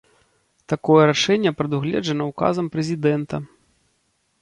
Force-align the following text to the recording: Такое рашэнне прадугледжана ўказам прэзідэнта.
Такое 0.73 1.01
рашэнне 1.11 1.51
прадугледжана 1.61 2.23
ўказам 2.33 2.65
прэзідэнта. 2.77 3.35